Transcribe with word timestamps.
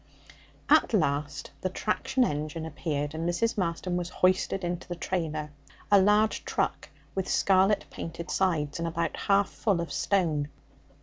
At 0.67 0.95
last 0.95 1.51
the 1.61 1.69
traction 1.69 2.23
engine 2.23 2.65
appeared, 2.65 3.13
and 3.13 3.29
Mrs. 3.29 3.55
Marston 3.55 3.97
was 3.97 4.09
hoisted 4.09 4.63
into 4.63 4.87
the 4.87 4.95
trailer 4.95 5.51
a 5.91 6.01
large 6.01 6.43
truck 6.43 6.89
with 7.13 7.29
scarlet 7.29 7.85
painted 7.91 8.31
sides, 8.31 8.79
and 8.79 8.87
about 8.87 9.15
half 9.15 9.49
full 9.49 9.79
of 9.79 9.91
stone. 9.91 10.47